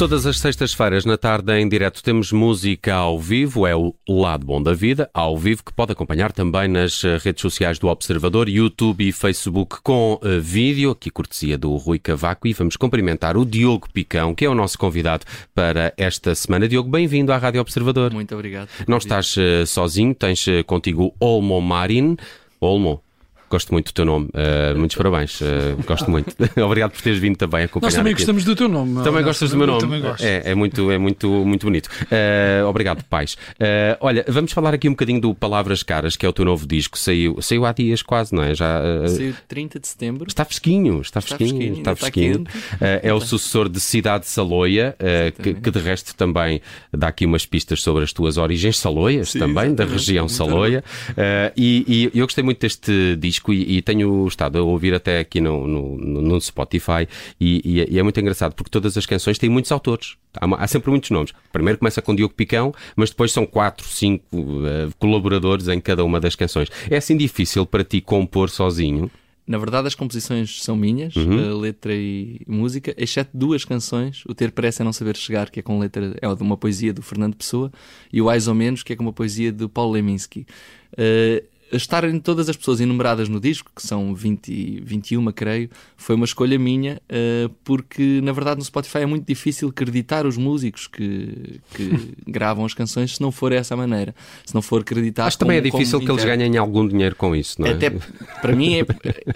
[0.00, 4.62] Todas as sextas-feiras, na tarde, em direto, temos música ao vivo, é o Lado Bom
[4.62, 9.06] da Vida, ao vivo, que pode acompanhar também nas eh, redes sociais do Observador, YouTube
[9.06, 13.90] e Facebook, com uh, vídeo, aqui cortesia do Rui Cavaco, e vamos cumprimentar o Diogo
[13.92, 16.66] Picão, que é o nosso convidado para esta semana.
[16.66, 18.10] Diogo, bem-vindo à Rádio Observador.
[18.10, 18.70] Muito obrigado.
[18.88, 22.16] Não estás uh, sozinho, tens uh, contigo Olmo Marin.
[22.58, 23.02] Olmo,
[23.50, 24.28] Gosto muito do teu nome.
[24.28, 25.40] Uh, muitos parabéns.
[25.40, 26.32] Uh, gosto muito.
[26.62, 27.88] Obrigado por teres vindo também acompanhar.
[27.88, 28.22] Nós também aqui.
[28.22, 29.02] gostamos do teu nome.
[29.02, 29.80] Também gostas do meu nome?
[29.80, 30.22] Também gosto.
[30.22, 31.88] É, é muito, é muito, muito bonito.
[32.04, 33.34] Uh, obrigado, pais.
[33.34, 36.64] Uh, olha, vamos falar aqui um bocadinho do Palavras Caras, que é o teu novo
[36.64, 36.96] disco.
[36.96, 38.54] Saiu, saiu há dias quase, não é?
[38.54, 40.26] Já, uh, Saiu 30 de setembro.
[40.28, 42.42] Está fresquinho, está fresquinho, fresquinho, está está fresquinho.
[42.42, 47.08] Uh, é o sucessor de Cidade de Saloia, uh, que, que de resto também dá
[47.08, 49.92] aqui umas pistas sobre as tuas origens saloias Sim, também, da exatamente.
[49.92, 50.84] região Muito Saloia.
[51.10, 55.18] Uh, e, e eu gostei muito deste disco e, e tenho estado a ouvir até
[55.20, 57.06] aqui no, no, no- Spotify
[57.40, 60.16] e, e é- e é muito engraçado porque todas as canções têm muitos autores.
[60.34, 61.32] Há, há sempre muitos nomes.
[61.52, 66.20] Primeiro começa com Diogo Picão, mas depois são quatro, cinco uh, colaboradores em cada uma
[66.20, 66.68] das canções.
[66.90, 69.10] É assim difícil para ti compor sozinho?
[69.46, 71.50] Na verdade, as composições são minhas, Uhum.
[71.50, 74.22] a letra e música, exceto duas canções.
[74.28, 77.02] O Ter Pressa é Não Saber Chegar, que é com letra, é uma poesia do
[77.02, 77.72] Fernando Pessoa,
[78.12, 80.46] e o Mais ou Menos, que é com uma poesia do Paulo Leminski.
[80.92, 86.16] Uh, estarem todas as pessoas enumeradas no disco, que são 20, e 21, creio, foi
[86.16, 90.86] uma escolha minha, uh, porque na verdade no Spotify é muito difícil acreditar os músicos
[90.86, 94.14] que, que gravam as canções se não for essa maneira.
[94.44, 95.26] Se não for acreditar.
[95.26, 97.72] Acho que também é difícil que eles ganhem algum dinheiro com isso, não é?
[97.72, 98.84] Até para mim, é,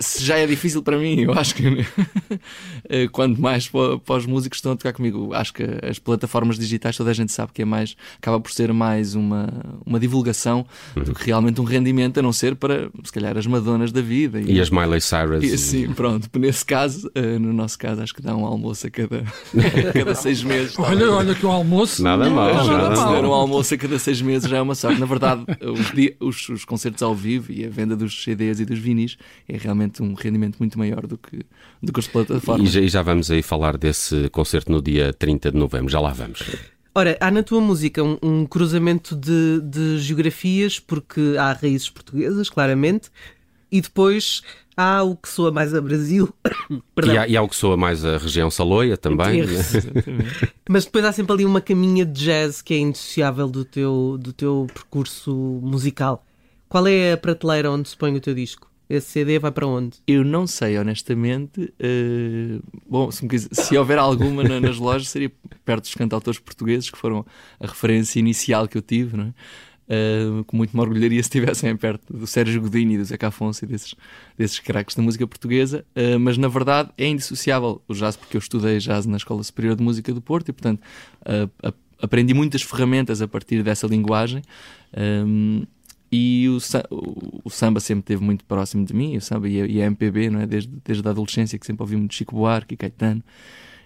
[0.00, 1.64] se já é difícil para mim, eu acho que
[2.88, 6.58] eh, quanto mais para, os músicos que estão a tocar comigo, acho que as plataformas
[6.58, 9.48] digitais toda a gente sabe que é mais, acaba por ser mais uma,
[9.84, 14.00] uma divulgação do que realmente um rendimento, não ser para se calhar as Madonas da
[14.00, 14.40] vida.
[14.40, 15.44] E as Miley Cyrus.
[15.44, 18.90] E assim, pronto, nesse caso, eh, no nosso caso, acho que dá um almoço a
[18.90, 19.18] cada,
[19.88, 20.76] a cada seis meses.
[20.78, 22.02] Olha, olha que o almoço.
[22.02, 23.22] Nada não mal, é nada nada mal.
[23.24, 24.98] Um almoço a cada seis meses já é uma sorte.
[24.98, 28.64] Na verdade, os, di- os- os concertos ao vivo e a venda dos CDs e
[28.64, 29.16] dos vinis
[29.48, 31.40] é realmente um rendimento muito maior do que,
[31.82, 32.70] do que as E plataformas.
[32.72, 35.90] já, e já vamos aí falar desse concerto no dia 30 de novembro.
[35.90, 36.42] Já lá vamos.
[36.94, 42.48] Ora, há na tua música um, um cruzamento de, de geografias, porque há raízes portuguesas,
[42.48, 43.10] claramente,
[43.70, 44.42] e depois
[44.76, 46.32] há o que soa mais a Brasil.
[47.04, 49.40] E há, e há o que soa mais a região Saloia também.
[49.40, 49.52] Erro.
[50.68, 54.32] Mas depois há sempre ali uma caminha de jazz que é indissociável do teu, do
[54.32, 55.32] teu percurso
[55.62, 56.24] musical.
[56.68, 58.70] Qual é a prateleira onde se põe o teu disco?
[58.88, 59.96] Esse CD vai para onde?
[60.06, 61.72] Eu não sei, honestamente.
[61.80, 62.58] eh,
[62.88, 65.32] bom, se, me quis- se houver alguma na- nas lojas, seria
[65.64, 67.24] perto dos cantautores portugueses, que foram
[67.58, 69.34] a referência inicial que eu tive, não é?
[69.86, 73.64] Eh, com muito me orgulharia se estivessem perto do Sérgio Godinho e do Zeca Afonso
[73.64, 73.94] e desses,
[74.36, 78.38] desses craques da música portuguesa, eh, mas na verdade é indissociável o jazz, porque eu
[78.38, 80.80] estudei jazz na Escola Superior de Música do Porto e, portanto,
[81.62, 84.42] a- aprendi muitas ferramentas a partir dessa linguagem.
[84.96, 85.64] ehm,
[86.16, 86.58] e o,
[86.94, 89.86] o- o samba sempre esteve muito próximo de mim, o samba e a, e a
[89.86, 90.46] MPB, não é?
[90.46, 93.22] desde, desde a adolescência, que sempre ouvi muito Chico Buarque e Caetano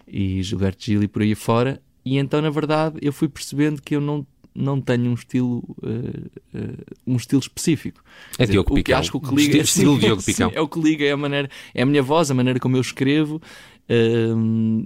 [0.06, 1.80] e Gilberto Gil e por aí fora.
[2.04, 6.40] E então, na verdade, eu fui percebendo que eu não, não tenho um estilo, eh,
[6.54, 8.02] eh, um estilo específico.
[8.34, 8.98] É Quer Diogo o que Picão.
[8.98, 10.52] acho que o que liga Estilo- estilo Diogo Sim, Picão.
[10.54, 12.80] é o que liga, é a maneira, é a minha voz, a maneira como eu
[12.80, 13.40] escrevo.
[13.88, 14.84] ehm,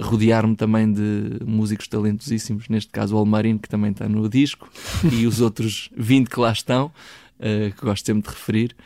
[0.00, 4.70] rodear-me também de músicos talentosíssimos, neste caso o Almarino, que também está no disco,
[5.12, 6.92] e os outros 20 que lá estão,
[7.40, 8.76] eh, que gosto sempre de referir.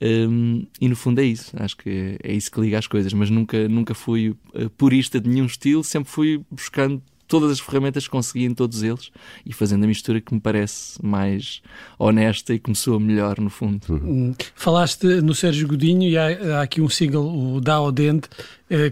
[0.00, 3.30] Um, e no fundo é isso, acho que é isso que liga as coisas, mas
[3.30, 8.10] nunca, nunca fui eh, purista de nenhum estilo, sempre fui buscando todas as ferramentas que
[8.10, 9.10] consegui em todos eles
[9.44, 11.60] e fazendo a mistura que me parece mais
[11.98, 13.80] honesta e que me soa melhor no fundo.
[13.90, 18.28] Hum, Falaste no Sérgio Godinho e há, há aqui um single, o Dá ao Dente,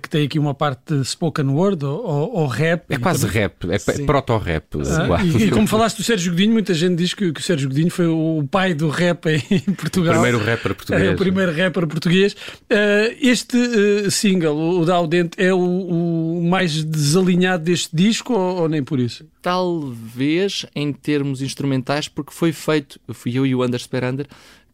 [0.01, 2.85] que tem aqui uma parte de spoken word ou, ou- rap.
[2.89, 4.65] É quase rap, é, proto-rap.
[5.15, 7.69] Ah, e, e como falaste do Sérgio Godinho, muita gente diz que, que o Sérgio
[7.69, 10.15] Godinho foi o pai do rap em O Portugal.
[10.15, 11.13] primeiro rapper É português.
[11.13, 12.37] o primeiro rapper português.
[12.71, 13.57] Eh, este
[14.07, 18.69] eh, single, o Dá ao Dente, é o, o mais desalinhado deste disco ou, ou
[18.69, 19.27] nem por isso?
[19.43, 24.27] Talvez em termos instrumentais, porque foi feito, fui eu e o Anders Sperander,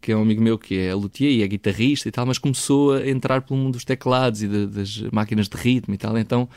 [0.03, 2.95] que é um amigo meu que é luthier e é guitarrista e tal, mas começou
[2.95, 6.19] a entrar pelo mundo dos teclados e de- das máquinas de ritmo e tal.
[6.19, 6.49] Então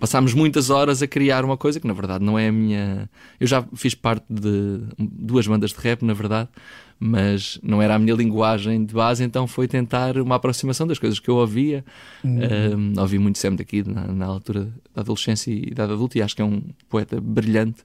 [0.00, 3.08] passámos muitas horas a criar uma coisa que na verdade não é a minha.
[3.38, 6.48] Eu já fiz parte de duas bandas de rap, na verdade,
[6.98, 11.20] mas não era a minha linguagem de base, então foi tentar uma aproximação das coisas
[11.20, 11.84] que eu ouvia.
[12.24, 16.22] Um, ouvi muito Sam daqui na, na altura da adolescência e da idade adulta, e
[16.22, 17.84] acho que é um poeta brilhante.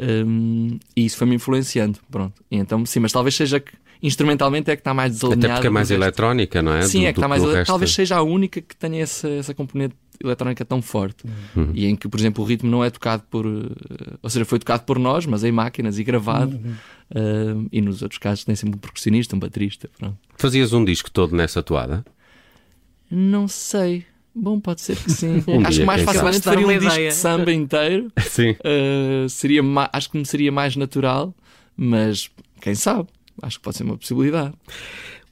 [0.00, 1.98] Um, e isso foi-me influenciando.
[2.10, 2.42] Pronto.
[2.50, 5.44] E então, sim, mas talvez seja que instrumentalmente é que está mais desalinhado.
[5.46, 6.82] Até porque é mais eletrónica, não é?
[6.82, 7.42] Sim, Do- é que está mais.
[7.42, 7.66] resto.
[7.66, 11.24] Talvez seja a única que tenha essa, essa componente eletrónica tão forte
[11.74, 13.44] e em que, por exemplo, o ritmo não é tocado por.
[13.46, 16.60] eh, ou seja, foi tocado por nós, mas em máquinas e gravado.
[17.12, 19.90] eh, e nos outros casos tem sempre um percussionista, um baterista.
[19.98, 20.16] Pronto.
[20.36, 22.04] Fazias um disco todo nessa toada?
[23.10, 24.04] Não sei.
[24.34, 25.42] Bom, pode ser que sim.
[25.48, 28.12] Um acho dia, que mais facilmente faria um disco de samba inteiro.
[28.28, 28.50] Sim.
[28.52, 31.34] Uh, seria acho que me seria mais natural,
[31.76, 32.30] mas
[32.60, 33.08] quem sabe?
[33.42, 34.54] Acho que pode ser uma possibilidade.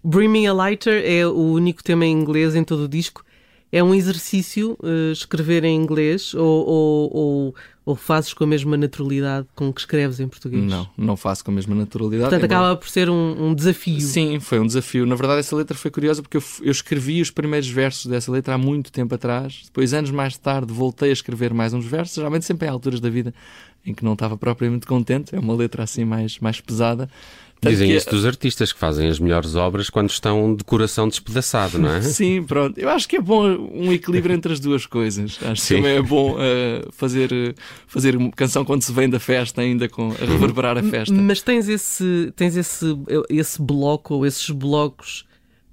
[0.02, 3.24] Bring Me a Lighter é o único tema em inglês em todo o disco.
[3.72, 7.54] É um exercício eh, escrever em inglês ou, ou, ou,
[7.84, 10.62] ou fazes com a mesma naturalidade com que escreves em português?
[10.64, 12.30] Não, não faço com a mesma naturalidade.
[12.30, 14.00] Portanto, embora- acaba por ser um, um desafio.
[14.00, 15.04] Sim, foi um desafio.
[15.04, 18.54] Na verdade, essa letra foi curiosa porque eu, eu escrevi os primeiros versos dessa letra
[18.54, 19.62] há muito tempo atrás.
[19.64, 23.10] Depois, anos mais tarde, voltei a escrever mais uns versos, geralmente sempre em alturas da
[23.10, 23.34] vida
[23.84, 25.34] em que não estava propriamente contente.
[25.34, 27.08] É uma letra assim mais, mais pesada.
[27.60, 31.08] Tanto Dizem que- isso dos artistas que fazem as melhores obras quando estão de coração
[31.08, 32.00] despedaçado, não é?
[32.02, 32.78] Sim, pronto.
[32.78, 35.38] Eu acho que é bom um equilíbrio entre as duas coisas.
[35.42, 35.76] Acho Sim.
[35.76, 37.30] que também é bom eh, fazer,
[37.86, 41.14] fazer uma canção quando se vem da festa, ainda com, a reverberar a festa.
[41.14, 42.84] Mas tens esse, tens esse,
[43.30, 45.24] esse bloco ou esses blocos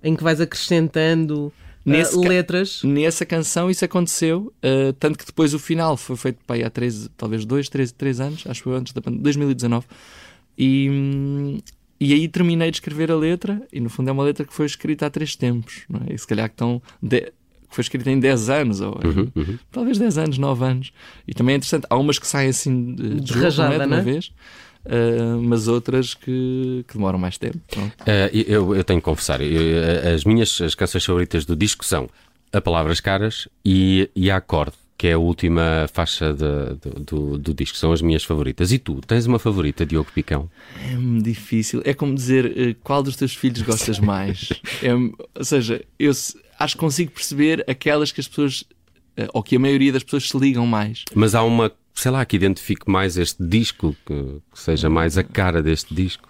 [0.02, 1.52] em que vais acrescentando
[1.86, 2.82] eh, Nesse ca- letras.
[2.84, 6.70] Nessa canção isso aconteceu, eh, tanto que depois o final foi feito pá, aí há
[6.70, 9.86] três, talvez dois, três, três anos, acho que foi antes da pandemia, 2019.
[10.58, 11.62] E,
[12.00, 14.66] e aí terminei de escrever a letra, e no fundo é uma letra que foi
[14.66, 16.14] escrita há três tempos, não é?
[16.14, 16.82] E se calhar que estão.
[17.02, 17.32] de-
[17.70, 19.58] que foi escrita em 10 anos, ou Uhum, uhum.
[19.72, 20.92] talvez 10 anos, 9 anos.
[21.28, 23.80] E também é interessante, há umas que saem assim de, de, jogo, rajada, não é?
[23.80, 24.04] de não uma é?
[24.04, 24.32] vez,
[24.86, 27.58] eh, mas outras que, que demoram mais tempo.
[28.06, 32.08] Eh, eu, eu tenho que confessar, eu- as minhas as canções favoritas do disco são
[32.52, 37.38] A Palavras Caras e, e A Acorde, que é a última faixa de- do, do,
[37.38, 37.78] do disco.
[37.78, 38.72] São as minhas favoritas.
[38.72, 40.50] E tu, tens uma favorita, Diogo Picão?
[40.78, 41.82] É difícil.
[41.84, 44.48] É como dizer eh, qual dos teus filhos gostas mais.
[44.82, 46.10] É, ou seja, eu
[46.58, 48.64] acho que consigo perceber aquelas que as pessoas,
[49.18, 51.04] eh, ou que a maioria das pessoas se ligam mais.
[51.14, 54.14] Mas há uma, sei lá, que identifique mais este disco, que,
[54.54, 56.30] que seja mais a cara deste disco.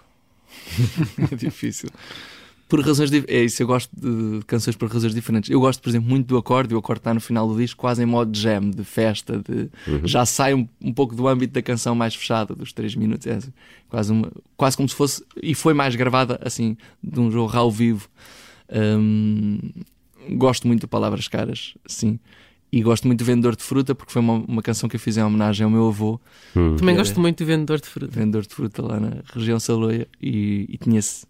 [1.30, 1.90] É difícil.
[2.76, 5.48] Por razões dif- É isso, eu gosto de canções por razões diferentes.
[5.50, 7.80] Eu gosto, por exemplo, muito do acorde, e o acorde está no final do disco,
[7.80, 9.70] quase em modo jam, de festa, de...
[10.06, 13.26] já sai um, um pouco do âmbito da canção mais fechada, dos 3 minutos.
[13.26, 13.38] É
[13.88, 14.30] quase, uma...
[14.56, 15.24] quase como se fosse.
[15.42, 18.08] E foi mais gravada assim, de um jogo ao vivo.
[18.72, 19.58] Hum,
[20.30, 22.18] Gosto muito de Palavras Caras, sim.
[22.72, 25.16] E gosto muito de Vendedor de Fruta, porque foi uma, uma canção que eu fiz
[25.16, 26.18] em homenagem ao meu avô,
[26.56, 26.76] Hum.
[26.76, 28.10] Também gosto muito de vendedor de fruta.
[28.18, 31.26] vendedor de fruta lá na região Saloia e, e tinha, -se,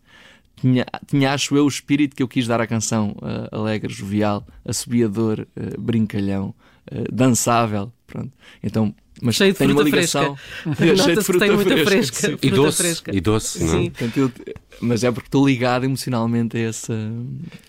[0.56, 4.46] tinha, tinha, acho eu, o espírito que eu quis dar à canção uh, alegre, jovial,
[4.64, 6.54] assobiador, uh, brincalhão,
[6.90, 7.92] uh, dançável.
[8.06, 8.32] Pronto.
[8.62, 10.36] Então, mas Cheio de tem uma fruta ligação.
[10.36, 10.74] fresca.
[10.76, 12.16] Cheio de Nota-se que tem muita fresca.
[12.16, 12.32] sim.
[12.34, 13.16] E Fruta doce, fresca.
[13.16, 13.70] e doce, não é?
[13.70, 13.90] Sim.
[13.90, 14.32] Portanto, eu-
[14.80, 16.92] mas é porque estou ligado emocionalmente a, essa,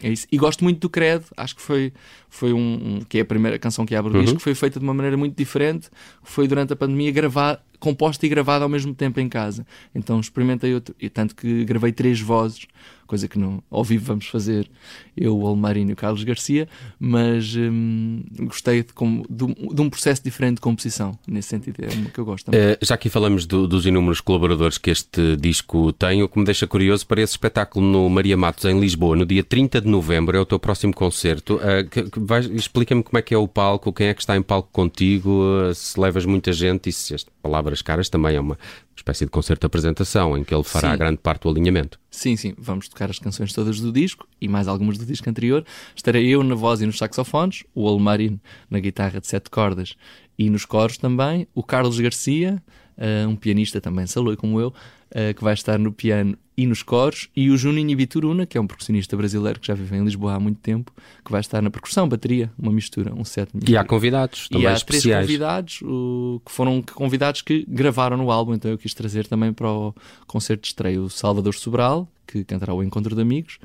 [0.04, 0.26] a isso.
[0.32, 1.94] E gosto muito do Credo, acho que foi,
[2.36, 2.58] foi um,
[2.98, 4.24] um- que é a primeira canção que abre o Uhum.
[4.24, 5.90] disco, foi feita de uma maneira muito diferente,
[6.24, 9.66] foi durante a pandemia gravar, composta e gravada ao mesmo tempo em casa.
[9.94, 12.66] Então experimentei outro, e tanto que gravei três vozes,
[13.06, 14.68] coisa que não, ao vivo vamos fazer
[15.16, 16.68] eu, o Almarinho e o Carlos Garcia,
[17.00, 21.76] mas hum, gostei de, como- de um, de um processo diferente de composição, nesse sentido,
[21.84, 22.50] é uma que eu gosto.
[22.52, 26.46] Eh, já aqui falamos do- dos inúmeros colaboradores que este disco tem, o que me
[26.46, 30.36] deixa curioso para esse espetáculo no Maria Matos, em Lisboa, no dia 30 de novembro,
[30.36, 31.60] é o teu próximo concerto.
[31.62, 32.10] Eh, que-
[32.51, 35.74] Explica-me como é que é o palco, quem é que está em palco contigo, eh,
[35.74, 38.58] se levas muita gente e se as palavras caras também é uma
[38.96, 40.98] espécie de concerto de apresentação em que ele fará Sim.
[40.98, 42.00] grande parte do alinhamento.
[42.10, 45.65] Sim, sim, vamos tocar as canções todas do disco e mais algumas do disco anterior.
[45.96, 48.39] Estarei eu na voz e nos saxofones, o Almarino
[48.70, 49.96] na guitarra de sete cordas
[50.38, 52.62] e nos coros também, o Carlos Garcia,
[52.98, 54.74] eh, um pianista também saloi como eu,
[55.12, 58.62] eh, que vai estar no piano e nos coros, e o Juninho Bituruna, que é
[58.62, 61.70] um percussionista brasileiro que já vive em Lisboa há muito tempo, que vai estar na
[61.70, 63.82] percussão, bateria, uma mistura, um set de E mistura.
[63.82, 65.25] há convidados E também há três especiais.
[65.25, 69.70] convidados o- que foram convidados que gravaram no álbum, então eu quis trazer também para
[69.70, 69.94] o
[70.28, 73.60] concerto de estreia o Salvador Sobral, que cantará o Encontro de Amigos,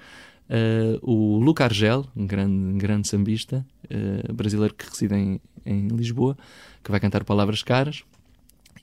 [0.49, 5.87] eh, o Luca Argel, um grande, um grande sambista eh, brasileiro que reside em, em
[5.89, 6.37] Lisboa,
[6.83, 8.03] que vai cantar Palavras Caras,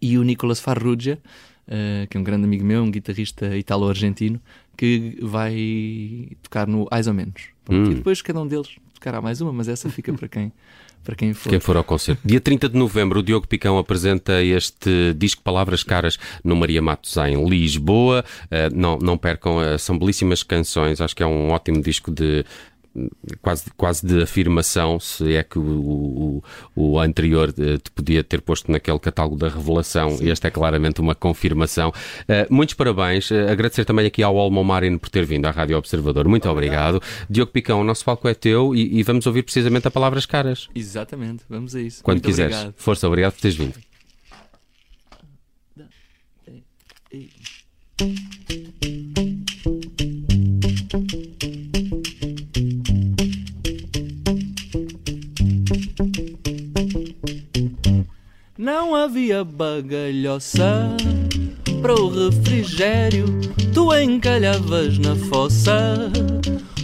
[0.02, 1.20] e o Nicolas Farrugia,
[1.68, 4.40] eh, que é um grande amigo meu, um guitarrista italo-argentino,
[4.76, 7.44] que vai tocar no Mais ou Menos.
[7.66, 7.92] Pronto, Hum.
[7.92, 10.52] E depois cada um deles tocará mais uma, mas essa fica para quem,
[11.04, 11.50] para quem for.
[11.50, 12.22] Quem for ao concerto.
[12.26, 17.16] Dia 30 de novembro, o Diogo Picão apresenta este disco Palavras Caras no Maria Matos
[17.18, 18.24] em Lisboa.
[18.50, 21.02] Eh, não, não percam, eh, são belíssimas canções.
[21.02, 22.46] Acho que é um ótimo disco de
[23.42, 26.44] quase, quase de afirmação, se é que o, o,
[26.76, 30.12] o anterior uh, te podia ter posto naquele catálogo da revelação.
[30.12, 30.30] Sim.
[30.30, 31.90] Este é claramente uma confirmação.
[31.90, 33.32] Uh, muitos parabéns.
[33.32, 36.28] Uh, agradecer também aqui ao Olmo Marino por ter vindo à Rádio Observador.
[36.28, 36.98] Muito obrigado.
[36.98, 37.02] obrigado.
[37.30, 40.68] Diogo Picão, o nosso palco é teu e, e, vamos ouvir precisamente a palavras caras.
[40.74, 42.04] Exatamente, vamos a isso.
[42.04, 42.56] Quando Muito quiseres.
[42.56, 42.76] Obrigado.
[42.78, 43.88] Força, obrigado por teres vindo.
[58.68, 60.90] Não havia bagalhoça
[61.82, 63.24] para o refrigério,
[63.74, 66.12] tu encalhavas na fossa.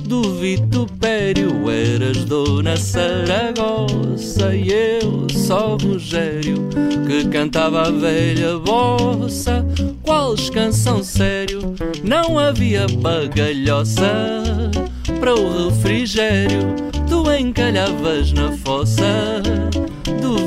[0.06, 1.70] Do vitupério.
[1.70, 4.56] Eras dona Saragossa.
[4.56, 6.70] E eu só Rogério,
[7.06, 9.66] que cantava a velha bossa,
[10.04, 11.76] qual canção sério.
[12.02, 14.72] Não havia bagalhoça
[15.20, 16.76] para o refrigério,
[17.10, 19.42] tu encalhavas na fossa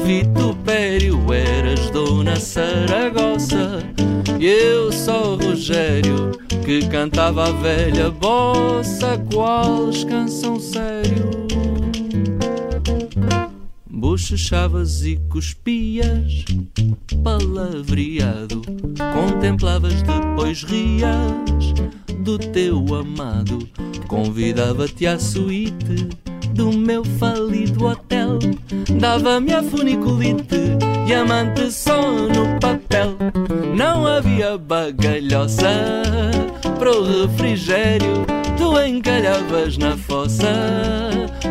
[0.06, 3.82] vitupério eras dona Saragossa.
[4.38, 6.30] E eu só Rogério
[6.64, 11.26] que cantava a velha bossa qual canção sério.
[13.90, 16.44] Bochechavas e cuspias
[17.24, 18.62] palavreado.
[19.12, 21.74] Contemplavas depois rias
[22.20, 23.68] do teu amado.
[24.06, 26.08] Convidava-te à suíte
[26.48, 28.38] do meu falido hotel.
[29.00, 30.76] Dava-me a funiculite
[31.06, 33.16] e amante só no papel.
[33.74, 36.02] Não havia bagalhoça
[36.78, 38.26] para o refrigério.
[38.56, 40.52] Tu encalhavas na fossa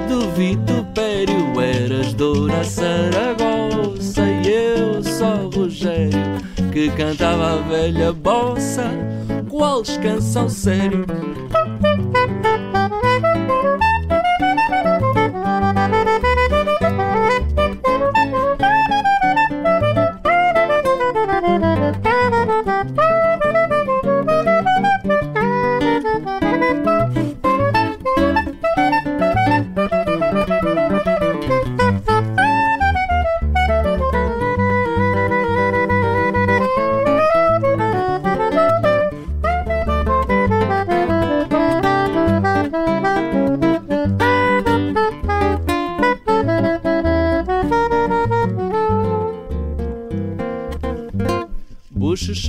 [0.09, 1.35] do vitupério.
[1.59, 8.91] Eras Dona Saragossa e eu só Rogério que cantava a velha bossa.
[9.49, 11.05] Qual canção sério?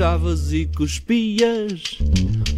[0.07, 1.99] Bochechavas e cuspias,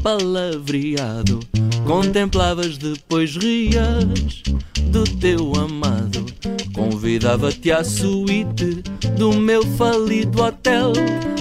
[0.02, 1.40] palavreado,
[1.86, 4.42] contemplavas depois rias
[4.90, 6.26] do teu amado,
[6.74, 8.82] convidava-te à suíte
[9.16, 10.92] do meu falido hotel,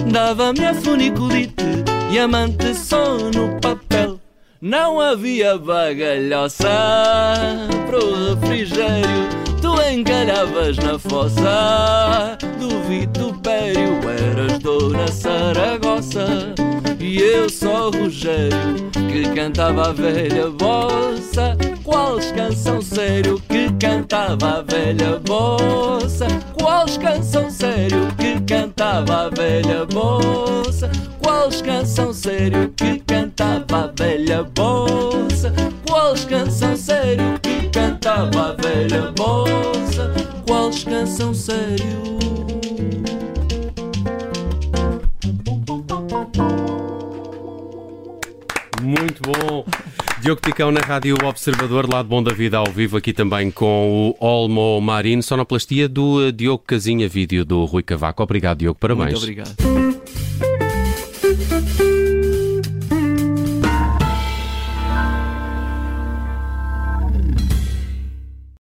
[0.09, 1.65] dava-me a funiculite
[2.11, 4.19] e amante só no papel.
[4.61, 6.69] Não havia bagalhoça
[7.85, 9.27] pro refrigério,
[9.91, 16.53] encalhavas na fossa do vitupério, eras dona Saragossa
[16.99, 21.57] e eu só Rogério que cantava a velha bossa.
[21.83, 26.27] Qual canção sério que cantava a velha bossa?
[26.59, 30.91] Qual canção sério que cantava a velha bossa?
[31.21, 35.53] Qual canção sério que cantava a velha bossa?
[35.87, 37.39] Qual canção sério
[37.97, 40.13] cantava a velha bossa?
[40.45, 41.97] Qual canção sério?
[48.81, 49.65] Muito bom.
[50.21, 54.15] Diogo Picão na Rádio Observador, lá de Bom da Vida ao vivo, aqui também com
[54.19, 58.23] o Olmo Marino, sonoplastia do Diogo Casinha, vídeo do Rui Cavaco.
[58.23, 59.11] Obrigado, Diogo, parabéns.
[59.11, 59.76] Muito obrigado.